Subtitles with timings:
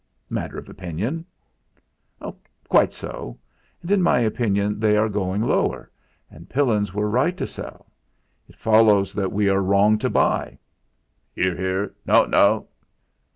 [0.31, 1.25] "Matter of opinion."
[2.67, 3.37] "Quite so;
[3.83, 5.91] and in my opinion they are going lower,
[6.27, 7.85] and Pillins were right to sell.
[8.49, 10.57] It follows that we are wrong to buy."
[11.35, 12.69] ("Hear, hear!" "No, no!")